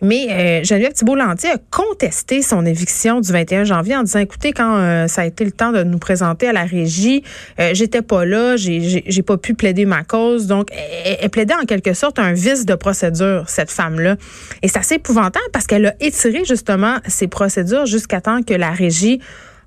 Mais 0.00 0.28
euh, 0.30 0.64
Geneviève 0.64 0.92
Thibault-Lantier 0.92 1.50
a 1.50 1.58
contesté 1.70 2.40
son 2.42 2.64
éviction 2.64 3.20
du 3.20 3.32
21 3.32 3.64
janvier 3.64 3.96
en 3.96 4.04
disant, 4.04 4.20
écoutez, 4.20 4.52
quand 4.52 4.76
euh, 4.76 5.08
ça 5.08 5.22
a 5.22 5.24
été 5.24 5.44
le 5.44 5.50
temps 5.50 5.72
de 5.72 5.82
nous 5.82 5.98
présenter 5.98 6.46
à 6.46 6.52
la 6.52 6.64
régie, 6.64 7.24
euh, 7.58 7.70
j'étais 7.74 8.02
pas 8.02 8.24
là, 8.24 8.56
j'ai 8.56 9.22
pas 9.26 9.36
pu 9.38 9.54
plaider 9.54 9.86
ma 9.86 10.04
cause. 10.04 10.46
Donc, 10.46 10.68
elle, 11.04 11.28
plaidait 11.30 11.54
en 11.54 11.64
quelque 11.64 11.94
sorte 11.94 12.20
un 12.20 12.32
vice 12.32 12.64
de 12.64 12.76
procédure, 12.76 13.44
cette 13.48 13.72
femme-là. 13.72 14.16
Et 14.62 14.68
c'est 14.68 14.78
assez 14.78 14.94
épouvantable 14.96 15.46
parce 15.52 15.66
qu'elle 15.66 15.86
a 15.86 15.94
étiré 16.00 16.44
justement 16.44 16.98
ses 17.06 17.26
procédures 17.26 17.86
jusqu'à 17.86 18.20
temps 18.20 18.42
que 18.42 18.54
la 18.54 18.70
régie 18.70 19.20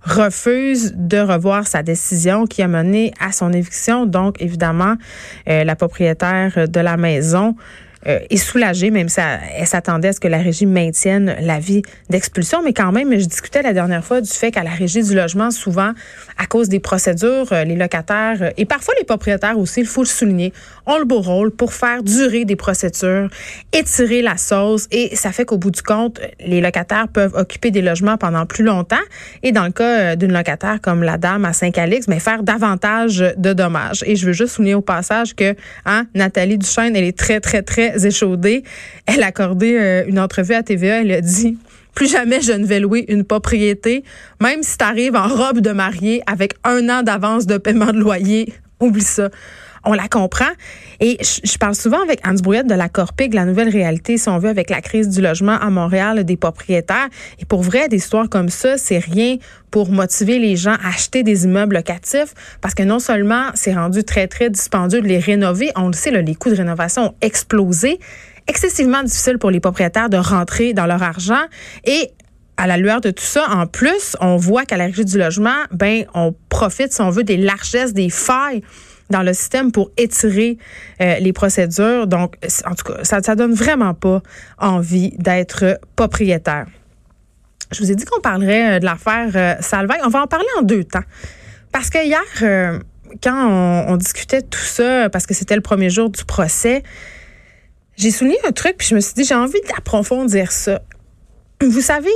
refuse 0.04 0.94
de 0.96 1.20
revoir 1.20 1.68
sa 1.68 1.84
décision 1.84 2.48
qui 2.48 2.62
a 2.62 2.68
mené 2.68 3.14
à 3.20 3.34
son 3.34 3.52
éviction. 3.52 4.06
Donc, 4.06 4.42
évidemment, 4.42 4.96
la 5.46 5.76
propriétaire 5.76 6.68
de 6.68 6.80
la 6.80 6.98
maison 6.98 7.56
euh, 8.08 8.20
est 8.30 8.38
soulagée, 8.38 8.90
même 8.92 9.10
si 9.10 9.20
elle, 9.20 9.68
s'attendait 9.68 10.10
à 10.10 10.14
ce 10.14 10.20
que 10.20 10.28
la 10.28 10.40
régie 10.40 10.66
maintienne 10.66 11.36
l'avis 11.42 11.84
d'expulsion. 12.10 12.62
Mais 12.64 12.74
quand 12.74 12.92
même, 12.92 13.12
je 13.12 13.26
discutais 13.26 13.62
la 13.62 13.74
dernière 13.74 14.04
fois 14.04 14.22
du 14.22 14.30
fait 14.30 14.52
qu'à 14.52 14.64
la 14.64 14.72
régie 14.72 15.04
du 15.04 15.16
logement, 15.16 15.52
souvent, 15.52 15.92
à 16.38 16.46
cause 16.48 16.70
des 16.70 16.80
procédures, 16.80 17.52
euh, 17.52 17.64
les 17.64 17.76
locataires 17.76 18.38
euh, 18.42 18.50
et 18.58 18.66
parfois 18.66 18.94
les 18.98 19.06
propriétaires 19.06 19.58
aussi, 19.58 19.82
il 19.82 19.86
faut 19.86 20.02
le 20.02 20.08
souligner, 20.08 20.54
ont 20.86 20.98
le 20.98 21.06
beau 21.06 21.22
rôle 21.22 21.52
pour 21.52 21.74
faire 21.74 22.02
durer 22.04 22.46
des 22.46 22.56
procédures, 22.56 23.30
étirer 23.72 24.22
la 24.22 24.38
sauce 24.38 24.88
et 24.92 25.16
ça 25.16 25.32
fait 25.32 25.46
qu'au 25.46 25.58
bout 25.58 25.72
du 25.72 25.82
compte, 25.82 26.20
les 26.44 26.62
locataires 26.62 27.08
peuvent 27.08 27.36
occuper 27.36 27.72
des 27.72 27.82
logements 27.82 28.18
pendant 28.18 28.46
plus 28.46 28.64
longtemps 28.64 28.96
et 29.44 29.52
dans 29.52 29.66
le 29.66 29.72
cas 29.72 30.16
d'une 30.16 30.34
locataire 30.34 30.80
comme 30.82 31.04
la 31.04 31.18
dame 31.18 31.46
à 31.46 31.54
Saint-Calix, 31.54 32.08
mais 32.08 32.20
faire 32.20 32.44
davantage 32.44 33.24
de 33.38 33.54
dommages. 33.54 34.04
Et 34.06 34.16
je 34.16 34.26
veux 34.26 34.34
juste 34.34 34.56
souligner 34.56 34.76
au 34.76 34.82
passage 34.82 35.36
que 35.36 35.56
hein, 35.86 36.06
Nathalie 36.16 36.58
Duchesne, 36.58 36.96
elle 36.96 37.04
est 37.04 37.18
très, 37.18 37.40
très, 37.40 37.62
très 37.62 37.91
échaudée. 37.96 38.64
Elle 39.06 39.24
a 39.24 39.28
accordé 39.28 39.78
euh, 39.78 40.04
une 40.08 40.20
entrevue 40.20 40.54
à 40.54 40.64
TVA. 40.64 41.02
Elle 41.02 41.12
a 41.12 41.22
dit 41.22 41.58
plus 41.94 42.10
jamais 42.10 42.42
je 42.42 42.54
ne 42.54 42.66
vais 42.66 42.80
louer 42.80 43.06
une 43.10 43.24
propriété, 43.24 44.04
même 44.40 44.64
si 44.64 44.78
tu 44.78 44.84
arrives 44.84 45.16
en 45.16 45.28
robe 45.28 45.60
de 45.60 45.72
mariée 45.72 46.22
avec 46.26 46.54
un 46.64 46.88
an 46.90 47.04
d'avance 47.04 47.46
de 47.46 47.58
paiement 47.58 47.92
de 47.92 48.00
loyer. 48.00 48.54
Oublie 48.80 49.02
ça. 49.02 49.30
On 49.84 49.94
la 49.94 50.08
comprend. 50.08 50.50
Et 51.00 51.18
je, 51.22 51.58
parle 51.58 51.76
souvent 51.76 52.02
avec 52.02 52.20
Anne 52.24 52.38
Brouillette 52.38 52.68
de 52.68 52.76
la 52.76 52.90
Corpig, 52.90 53.34
la 53.34 53.46
nouvelle 53.46 53.70
réalité, 53.70 54.18
si 54.18 54.30
on 54.30 54.38
veut, 54.38 54.50
avec 54.50 54.70
la 54.70 54.82
crise 54.82 55.10
du 55.10 55.22
logement 55.22 55.58
à 55.60 55.70
Montréal, 55.70 56.24
des 56.24 56.38
propriétaires. 56.38 57.08
Et 57.40 57.46
pour 57.46 57.64
vrai, 57.64 57.88
des 57.88 57.98
histoires 57.98 58.30
comme 58.30 58.50
ça, 58.50 58.78
c'est 58.78 59.00
rien 59.00 59.38
pour 59.72 59.90
motiver 59.90 60.38
les 60.38 60.56
gens 60.56 60.76
à 60.84 60.90
acheter 60.90 61.24
des 61.24 61.46
immeubles 61.46 61.76
locatifs 61.76 62.34
parce 62.60 62.74
que 62.74 62.84
non 62.84 63.00
seulement 63.00 63.46
c'est 63.56 63.74
rendu 63.74 64.04
très, 64.04 64.28
très 64.28 64.50
dispendieux 64.50 65.02
de 65.02 65.08
les 65.08 65.20
rénover, 65.20 65.72
on 65.76 65.88
le 65.88 65.94
sait, 65.94 66.12
les 66.12 66.36
coûts 66.36 66.50
de 66.50 66.56
rénovation 66.56 67.06
ont 67.06 67.16
explosé, 67.22 68.00
excessivement 68.48 69.02
difficile 69.02 69.38
pour 69.38 69.50
les 69.50 69.62
propriétaires 69.62 70.10
de 70.10 70.18
rentrer 70.18 70.74
dans 70.74 70.86
leur 70.86 71.02
argent 71.02 71.42
et 71.86 72.12
à 72.58 72.68
la 72.68 72.78
lueur 72.78 73.02
de 73.02 73.10
tout 73.10 73.24
ça, 73.24 73.50
en 73.50 73.66
plus, 73.66 74.16
on 74.20 74.36
voit 74.36 74.66
qu'à 74.66 74.78
la 74.78 74.86
régie 74.86 75.06
du 75.06 75.18
logement, 75.18 75.56
ben, 75.72 76.06
on 76.14 76.36
profite, 76.50 76.94
si 76.94 77.02
on 77.02 77.10
veut, 77.10 77.24
des 77.24 77.38
largesses, 77.38 77.94
des 77.94 78.10
failles 78.10 78.62
dans 79.12 79.22
le 79.22 79.34
système 79.34 79.72
pour 79.72 79.92
étirer 79.98 80.58
euh, 81.02 81.20
les 81.20 81.34
procédures. 81.34 82.08
Donc, 82.08 82.36
en 82.66 82.74
tout 82.74 82.92
cas, 82.92 83.04
ça 83.04 83.20
ne 83.20 83.36
donne 83.36 83.54
vraiment 83.54 83.94
pas 83.94 84.22
envie 84.58 85.12
d'être 85.18 85.80
propriétaire. 85.96 86.66
Je 87.72 87.80
vous 87.80 87.92
ai 87.92 87.96
dit 87.96 88.06
qu'on 88.06 88.20
parlerait 88.20 88.76
euh, 88.76 88.80
de 88.80 88.86
l'affaire 88.86 89.32
euh, 89.36 89.56
Salvaille. 89.62 90.02
On 90.04 90.10
va 90.10 90.24
en 90.24 90.28
parler 90.28 90.48
en 90.58 90.64
deux 90.64 90.84
temps. 90.84 91.04
Parce 91.72 91.90
que 91.90 92.04
hier, 92.04 92.20
quand 93.24 93.86
on, 93.88 93.96
discutait 93.96 94.42
tout 94.42 94.60
ça, 94.60 95.10
parce 95.10 95.26
que 95.26 95.34
c'était 95.34 95.56
le 95.56 95.62
premier 95.62 95.90
jour 95.90 96.10
du 96.10 96.26
procès, 96.26 96.84
j'ai 97.96 98.12
souligné 98.12 98.38
un 98.46 98.52
truc, 98.52 98.76
puis 98.78 98.90
je 98.90 98.96
me 98.96 99.00
suis 99.00 99.14
dit, 99.14 99.24
j'ai 99.24 99.36
envie 99.36 99.62
d'approfondir 99.70 100.52
ça. 100.52 100.82
Vous 101.62 101.80
savez, 101.80 102.10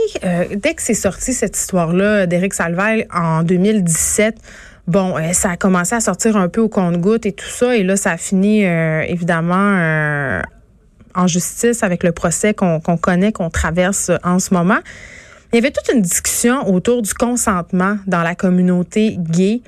dès 0.56 0.74
que 0.74 0.82
c'est 0.82 0.94
sorti 0.94 1.32
cette 1.32 1.56
histoire-là 1.56 2.26
d'Éric 2.26 2.54
Salvaille 2.54 3.08
en 3.14 3.44
2017, 3.44 4.36
bon, 4.88 5.18
euh, 5.18 5.34
ça 5.34 5.52
a 5.52 5.58
commencé 5.58 5.96
à 5.96 6.00
sortir 6.00 6.38
un 6.38 6.50
peu 6.50 6.62
au 6.62 6.70
compte-goutte 6.70 7.26
et 7.26 7.34
tout 7.34 7.50
ça, 7.50 7.76
et 7.76 7.84
là, 7.84 7.96
ça 7.96 8.12
a 8.12 8.18
fini 8.18 8.66
euh, 8.66 9.02
évidemment 9.08 10.42
en 11.14 11.28
justice 11.28 11.84
avec 11.84 12.04
le 12.04 12.12
procès 12.12 12.54
qu'on 12.54 12.80
connaît, 12.80 13.32
qu'on 13.32 13.50
traverse 13.50 14.12
en 14.24 14.40
ce 14.40 14.54
moment. 14.54 14.80
Il 15.54 15.56
y 15.56 15.60
avait 15.60 15.72
toute 15.72 15.94
une 15.94 16.02
discussion 16.02 16.68
autour 16.68 17.02
du 17.02 17.14
consentement 17.14 17.98
dans 18.08 18.22
la 18.22 18.36
communauté 18.36 19.16
gay. 19.18 19.62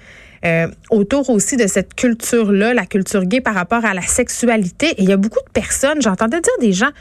autour 0.90 1.30
aussi 1.30 1.56
de 1.56 1.68
cette 1.68 1.94
culture-là, 1.94 2.74
la 2.74 2.86
culture 2.86 3.24
gay 3.24 3.40
par 3.40 3.54
rapport 3.54 3.86
à 3.86 3.94
la 3.94 4.02
sexualité. 4.02 4.88
Et 4.98 5.04
il 5.04 5.10
y 5.10 5.14
a 5.14 5.18
beaucoup 5.18 5.40
de 5.40 5.52
personnes, 5.52 6.02
j'entendais 6.02 6.42
dire 6.42 6.54
des 6.60 6.74
gens, 6.74 6.92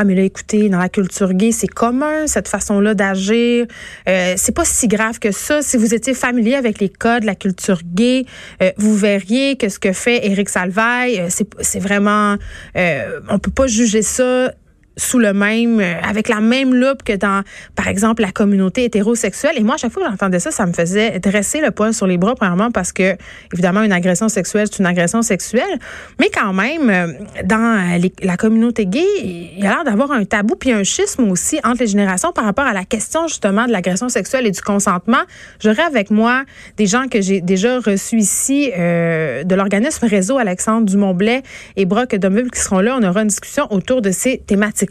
ah 0.00 0.04
mais 0.04 0.14
là 0.14 0.22
écoutez 0.22 0.70
dans 0.70 0.78
la 0.78 0.88
culture 0.88 1.34
gay 1.34 1.52
c'est 1.52 1.66
commun 1.66 2.26
cette 2.26 2.48
façon-là 2.48 2.94
d'agir. 2.94 3.66
Euh, 4.08 4.32
c'est 4.38 4.54
pas 4.54 4.64
si 4.64 4.88
grave 4.88 5.18
que 5.18 5.30
ça. 5.30 5.60
Si 5.60 5.76
vous 5.76 5.92
étiez 5.92 6.14
familier 6.14 6.54
avec 6.54 6.80
les 6.80 6.88
codes 6.88 7.20
de 7.20 7.26
la 7.26 7.34
culture 7.34 7.80
gay 7.84 8.24
euh, 8.62 8.72
vous 8.78 8.96
verriez 8.96 9.56
que 9.56 9.68
ce 9.68 9.78
que 9.78 9.92
fait 9.92 10.26
Éric 10.26 10.48
Salvaille 10.48 11.20
euh, 11.20 11.28
c'est 11.28 11.80
vraiment 11.80 12.36
euh, 12.78 13.20
on 13.28 13.38
peut 13.38 13.50
pas 13.50 13.66
juger 13.66 14.00
ça 14.00 14.54
sous 15.00 15.18
le 15.18 15.32
même, 15.32 15.80
euh, 15.80 15.94
avec 16.02 16.28
la 16.28 16.40
même 16.40 16.74
loupe 16.74 17.02
que 17.02 17.16
dans, 17.16 17.42
par 17.74 17.88
exemple, 17.88 18.22
la 18.22 18.32
communauté 18.32 18.84
hétérosexuelle. 18.84 19.54
Et 19.56 19.62
moi, 19.62 19.74
à 19.76 19.78
chaque 19.78 19.92
fois 19.92 20.04
que 20.04 20.10
j'entendais 20.10 20.40
ça, 20.40 20.50
ça 20.50 20.66
me 20.66 20.72
faisait 20.72 21.18
dresser 21.20 21.60
le 21.60 21.70
poil 21.70 21.94
sur 21.94 22.06
les 22.06 22.18
bras, 22.18 22.34
premièrement, 22.34 22.70
parce 22.70 22.92
que, 22.92 23.16
évidemment, 23.52 23.82
une 23.82 23.92
agression 23.92 24.28
sexuelle, 24.28 24.68
c'est 24.70 24.78
une 24.78 24.86
agression 24.86 25.22
sexuelle. 25.22 25.78
Mais 26.18 26.28
quand 26.30 26.52
même, 26.52 26.90
euh, 26.90 27.12
dans 27.44 27.98
la 28.22 28.36
communauté 28.36 28.86
gay, 28.86 29.06
il 29.22 29.58
y 29.58 29.66
a 29.66 29.70
l'air 29.70 29.84
d'avoir 29.84 30.12
un 30.12 30.24
tabou 30.24 30.54
puis 30.54 30.72
un 30.72 30.84
schisme 30.84 31.30
aussi 31.30 31.58
entre 31.64 31.80
les 31.80 31.86
générations 31.86 32.32
par 32.32 32.44
rapport 32.44 32.66
à 32.66 32.74
la 32.74 32.84
question, 32.84 33.26
justement, 33.26 33.66
de 33.66 33.72
l'agression 33.72 34.08
sexuelle 34.08 34.46
et 34.46 34.50
du 34.50 34.60
consentement. 34.60 35.22
J'aurais 35.62 35.82
avec 35.82 36.10
moi 36.10 36.44
des 36.76 36.86
gens 36.86 37.08
que 37.08 37.20
j'ai 37.20 37.40
déjà 37.40 37.78
reçus 37.78 38.18
ici 38.18 38.70
euh, 38.76 39.44
de 39.44 39.54
l'organisme 39.54 40.06
Réseau 40.06 40.36
Alexandre 40.38 40.86
Dumont-Blais 40.86 41.42
et 41.76 41.86
Brock 41.86 42.14
Domville 42.16 42.50
qui 42.50 42.60
seront 42.60 42.80
là. 42.80 42.98
On 43.00 43.02
aura 43.02 43.22
une 43.22 43.28
discussion 43.28 43.66
autour 43.70 44.02
de 44.02 44.10
ces 44.10 44.38
thématiques 44.38 44.89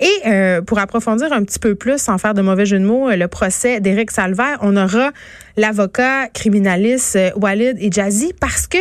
Et 0.00 0.10
euh, 0.26 0.62
pour 0.62 0.78
approfondir 0.78 1.32
un 1.32 1.44
petit 1.44 1.58
peu 1.58 1.74
plus, 1.74 1.98
sans 1.98 2.18
faire 2.18 2.34
de 2.34 2.42
mauvais 2.42 2.66
jeu 2.66 2.78
de 2.78 2.84
mots, 2.84 3.08
euh, 3.08 3.16
le 3.16 3.28
procès 3.28 3.80
d'Éric 3.80 4.10
Salvaire, 4.10 4.58
on 4.60 4.76
aura 4.76 5.12
l'avocat 5.56 6.28
criminaliste 6.28 7.16
euh, 7.16 7.30
Walid 7.36 7.92
Jazzy 7.92 8.32
parce 8.38 8.66
que 8.66 8.78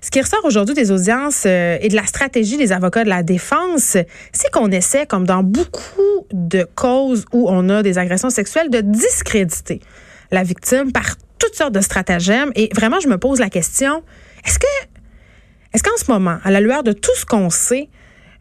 ce 0.00 0.10
qui 0.10 0.20
ressort 0.20 0.44
aujourd'hui 0.44 0.74
des 0.74 0.90
audiences 0.90 1.46
et 1.46 1.88
de 1.88 1.96
la 1.96 2.04
stratégie 2.04 2.56
des 2.56 2.72
avocats 2.72 3.04
de 3.04 3.08
la 3.08 3.22
défense, 3.22 3.96
c'est 4.32 4.50
qu'on 4.52 4.70
essaie, 4.70 5.06
comme 5.06 5.26
dans 5.26 5.42
beaucoup 5.42 6.26
de 6.32 6.66
causes 6.74 7.24
où 7.32 7.48
on 7.48 7.68
a 7.68 7.82
des 7.82 7.98
agressions 7.98 8.30
sexuelles, 8.30 8.70
de 8.70 8.80
discréditer 8.80 9.80
la 10.30 10.42
victime 10.42 10.92
par 10.92 11.16
toutes 11.38 11.54
sortes 11.54 11.72
de 11.72 11.80
stratagèmes. 11.80 12.50
Et 12.54 12.68
vraiment, 12.74 13.00
je 13.00 13.08
me 13.08 13.18
pose 13.18 13.38
la 13.38 13.50
question, 13.50 14.02
est-ce 14.44 14.58
que 14.58 14.66
est-ce 15.74 15.82
qu'en 15.82 15.96
ce 15.96 16.10
moment, 16.10 16.38
à 16.44 16.50
la 16.50 16.60
lueur 16.60 16.82
de 16.82 16.92
tout 16.92 17.14
ce 17.14 17.26
qu'on 17.26 17.50
sait, 17.50 17.88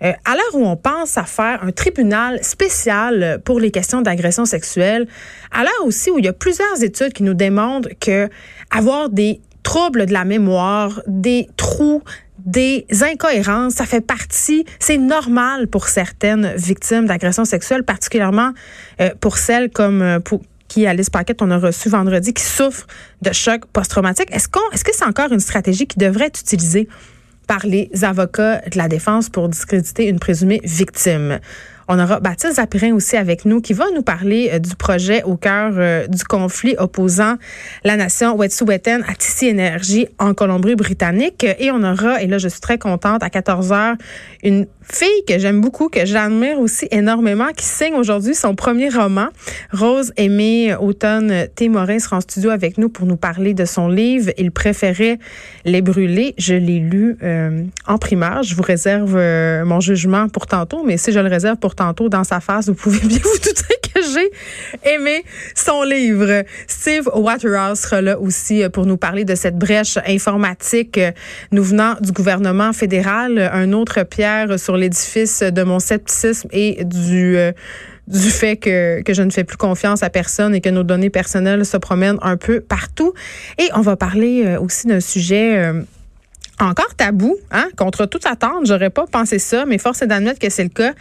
euh, 0.04 0.12
à 0.26 0.36
l'heure 0.36 0.56
où 0.56 0.66
on 0.66 0.76
pense 0.76 1.18
à 1.18 1.24
faire 1.24 1.64
un 1.64 1.72
tribunal 1.72 2.44
spécial 2.44 3.42
pour 3.44 3.60
les 3.60 3.72
questions 3.72 4.02
d'agression 4.02 4.46
sexuelle, 4.46 5.08
à 5.52 5.64
l'heure 5.64 5.86
aussi 5.86 6.12
où 6.12 6.20
il 6.20 6.26
y 6.26 6.30
a 6.30 6.34
plusieurs 6.34 6.84
études 6.84 7.14
qui 7.14 7.24
nous 7.24 7.34
démontrent 7.34 7.90
que 8.00 8.30
avoir 8.70 9.10
des 9.10 9.42
troubles 9.64 10.06
de 10.06 10.14
la 10.14 10.24
mémoire, 10.24 11.02
des 11.08 11.50
trous, 11.58 12.02
des 12.40 12.86
incohérences, 13.02 13.74
ça 13.74 13.86
fait 13.86 14.02
partie, 14.02 14.66
c'est 14.80 14.98
normal 14.98 15.68
pour 15.68 15.90
certaines 15.90 16.54
victimes 16.56 17.06
d'agression 17.06 17.44
sexuelle, 17.44 17.84
particulièrement 17.84 18.54
euh, 19.02 19.10
pour 19.20 19.38
celles 19.38 19.70
comme 19.70 20.02
euh, 20.02 20.20
pour, 20.20 20.42
qui, 20.70 20.88
Alice 20.88 21.10
Paquette, 21.10 21.42
on 21.42 21.52
a 21.52 21.58
reçu 21.58 21.90
vendredi, 21.90 22.34
qui 22.34 22.44
souffrent 22.44 22.88
de 23.22 23.34
choc 23.34 23.66
post-traumatique. 23.66 24.30
Est-ce 24.32 24.48
qu'on, 24.48 24.62
est-ce 24.72 24.84
que 24.84 24.96
c'est 24.96 25.06
encore 25.06 25.32
une 25.32 25.40
stratégie 25.40 25.88
qui 25.88 25.98
devrait 25.98 26.28
être 26.28 26.40
utilisée? 26.40 26.88
Par 27.48 27.66
les 27.66 27.90
avocats 28.04 28.62
de 28.70 28.78
la 28.78 28.88
défense 28.88 29.30
pour 29.30 29.50
discréditer 29.50 30.08
une 30.08 30.20
présumée 30.20 30.62
victime. 30.64 31.40
On 31.90 32.00
aura 32.00 32.20
Baptiste 32.20 32.56
Zapirin 32.56 32.94
aussi 32.94 33.16
avec 33.16 33.46
nous 33.46 33.62
qui 33.62 33.72
va 33.72 33.86
nous 33.96 34.02
parler 34.02 34.50
euh, 34.52 34.60
du 34.60 34.76
projet 34.76 35.24
au 35.24 35.38
cœur 35.38 35.72
euh, 35.78 36.06
du 36.08 36.22
conflit 36.26 36.76
opposant 36.78 37.36
la 37.86 37.96
nation 37.96 38.36
Wet'suwet'en 38.36 39.04
à 39.08 39.16
Tissi 39.16 39.48
Énergie 39.48 40.08
en 40.20 40.34
Colombie-Britannique. 40.34 41.46
Et 41.60 41.72
on 41.72 41.82
aura, 41.84 42.22
et 42.22 42.28
là 42.28 42.40
je 42.40 42.50
suis 42.50 42.60
très 42.60 42.78
contente, 42.78 43.24
à 43.24 43.30
14 43.30 43.72
heures, 43.72 43.96
une 44.44 44.68
fille 44.84 45.24
que 45.26 45.40
j'aime 45.40 45.62
beaucoup, 45.62 45.88
que 45.88 46.06
j'admire 46.06 46.60
aussi 46.60 46.90
énormément, 46.92 47.48
qui 47.56 47.66
signe 47.66 47.94
aujourd'hui 47.94 48.36
son 48.36 48.54
premier 48.54 48.90
roman. 48.90 49.28
Rose 49.72 50.12
Aimée 50.18 50.76
Automne 50.76 51.48
Témorin 51.56 52.00
sera 52.00 52.18
en 52.18 52.22
studio 52.22 52.50
avec 52.50 52.78
nous 52.78 52.90
pour 52.90 53.06
nous 53.06 53.18
parler 53.18 53.54
de 53.54 53.64
son 53.64 53.88
livre. 53.88 54.32
Il 54.38 54.52
préférait 54.52 55.20
les 55.64 55.82
brûler. 55.82 56.36
Je 56.38 56.54
l'ai 56.54 56.80
lu 56.80 57.18
euh, 57.24 57.64
en 57.86 57.98
primaire. 57.98 58.44
Je 58.44 58.56
vous 58.56 58.64
réserve 58.64 59.18
mon 59.66 59.80
jugement 59.80 60.28
pour 60.28 60.48
tantôt, 60.48 60.84
mais 60.86 60.98
si 60.98 61.14
je 61.14 61.20
le 61.20 61.30
réserve 61.30 61.58
pour 61.58 61.77
tantôt 61.78 62.10
dans 62.10 62.24
sa 62.24 62.42
face, 62.42 62.68
vous 62.68 62.76
pouvez 62.76 63.00
bien 63.00 63.20
vous 63.24 63.38
douter 63.38 63.76
que 63.94 64.02
j'ai 64.14 64.94
aimé 64.94 65.24
son 65.56 65.84
livre. 65.84 66.44
Steve 66.68 67.10
Waterhouse 67.14 67.80
sera 67.80 68.02
là 68.02 68.20
aussi 68.20 68.64
euh, 68.64 68.70
pour 68.70 68.86
nous 68.86 68.98
parler 68.98 69.24
de 69.24 69.36
cette 69.36 69.58
brèche 69.58 69.98
informatique 70.06 70.98
euh, 70.98 71.12
nous 71.52 71.64
venant 71.64 71.96
du 72.02 72.12
gouvernement 72.12 72.74
fédéral. 72.74 73.40
Un 73.54 73.72
autre 73.74 74.04
pierre 74.04 74.60
sur 74.60 74.76
l'édifice 74.76 75.42
de 75.42 75.64
mon 75.64 75.80
scepticisme 75.80 76.50
et 76.52 76.84
du 76.84 77.38
euh, 77.38 77.52
du 78.08 78.30
fait 78.30 78.56
que, 78.56 79.02
que 79.02 79.14
je 79.14 79.22
ne 79.22 79.30
fais 79.30 79.44
plus 79.44 79.58
confiance 79.58 80.02
à 80.02 80.10
personne 80.10 80.56
et 80.56 80.62
que 80.62 80.70
nos 80.70 80.84
données 80.84 81.10
personnelles 81.10 81.66
se 81.66 81.76
promènent 81.76 82.20
un 82.22 82.38
peu 82.38 82.62
partout. 82.62 83.14
Et 83.58 83.68
on 83.76 83.82
va 83.82 83.98
parler 83.98 84.56
aussi 84.62 84.88
d'un 84.88 85.02
sujet 85.02 85.74
encore 86.60 86.96
tabou, 86.96 87.36
hein, 87.52 87.68
contre 87.78 88.06
toute 88.06 88.26
attente. 88.26 88.66
J'aurais 88.66 88.90
pas 88.90 89.06
pensé 89.06 89.40
ça, 89.40 89.66
mais 89.66 89.78
force 89.78 90.02
est 90.02 90.08
d'admettre 90.08 90.40
que 90.40 90.50
c'est 90.50 90.64
le 90.64 90.70
cas. 90.70 90.94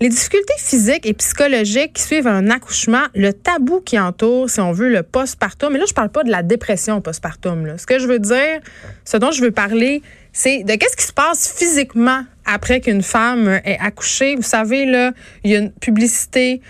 Les 0.00 0.08
difficultés 0.08 0.54
physiques 0.58 1.06
et 1.06 1.12
psychologiques 1.12 1.94
qui 1.94 2.02
suivent 2.02 2.28
un 2.28 2.50
accouchement, 2.50 3.02
le 3.16 3.32
tabou 3.32 3.80
qui 3.80 3.98
entoure, 3.98 4.48
si 4.48 4.60
on 4.60 4.70
veut, 4.70 4.88
le 4.88 5.02
postpartum. 5.02 5.72
Mais 5.72 5.80
là, 5.80 5.86
je 5.88 5.94
parle 5.94 6.10
pas 6.10 6.22
de 6.22 6.30
la 6.30 6.44
dépression 6.44 7.00
postpartum. 7.00 7.76
Ce 7.76 7.84
que 7.84 7.98
je 7.98 8.06
veux 8.06 8.20
dire, 8.20 8.60
ce 9.04 9.16
dont 9.16 9.32
je 9.32 9.42
veux 9.42 9.50
parler, 9.50 10.02
c'est 10.32 10.62
de 10.62 10.72
qu'est-ce 10.74 10.96
qui 10.96 11.04
se 11.04 11.12
passe 11.12 11.52
physiquement 11.52 12.22
après 12.44 12.80
qu'une 12.80 13.02
femme 13.02 13.60
est 13.64 13.78
accouchée. 13.80 14.36
Vous 14.36 14.42
savez, 14.42 14.86
là, 14.86 15.10
il 15.42 15.50
y 15.50 15.56
a 15.56 15.58
une 15.58 15.72
publicité 15.72 16.60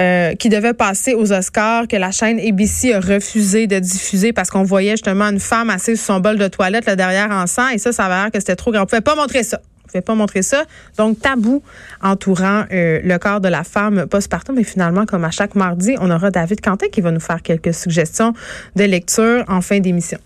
euh, 0.00 0.36
qui 0.36 0.48
devait 0.48 0.74
passer 0.74 1.14
aux 1.14 1.32
Oscars, 1.32 1.88
que 1.88 1.96
la 1.96 2.12
chaîne 2.12 2.38
ABC 2.38 2.94
a 2.94 3.00
refusé 3.00 3.66
de 3.66 3.80
diffuser 3.80 4.32
parce 4.32 4.50
qu'on 4.50 4.62
voyait 4.62 4.92
justement 4.92 5.24
une 5.24 5.40
femme 5.40 5.70
assise 5.70 5.96
sur 5.96 6.14
son 6.14 6.20
bol 6.20 6.38
de 6.38 6.46
toilette 6.46 6.86
là, 6.86 6.94
derrière 6.94 7.32
en 7.32 7.48
sang. 7.48 7.68
Et 7.70 7.78
ça, 7.78 7.90
ça 7.90 8.04
avait 8.04 8.14
l'air 8.14 8.30
que 8.30 8.38
c'était 8.38 8.54
trop 8.54 8.70
grand. 8.70 8.82
On 8.82 8.86
pouvait 8.86 9.00
pas 9.00 9.16
montrer 9.16 9.42
ça 9.42 9.60
pouvait 9.94 10.02
pas 10.02 10.14
montrer 10.14 10.42
ça. 10.42 10.64
Donc, 10.98 11.20
tabou 11.20 11.62
entourant 12.02 12.64
euh, 12.72 13.00
le 13.02 13.18
corps 13.18 13.40
de 13.40 13.48
la 13.48 13.64
femme 13.64 14.06
postpartum. 14.06 14.56
Mais 14.56 14.64
finalement, 14.64 15.06
comme 15.06 15.24
à 15.24 15.30
chaque 15.30 15.54
mardi, 15.54 15.96
on 16.00 16.10
aura 16.10 16.30
David 16.30 16.60
Quentin 16.60 16.88
qui 16.88 17.00
va 17.00 17.10
nous 17.10 17.20
faire 17.20 17.42
quelques 17.42 17.74
suggestions 17.74 18.34
de 18.76 18.84
lecture 18.84 19.44
en 19.48 19.60
fin 19.60 19.80
d'émission. 19.80 20.18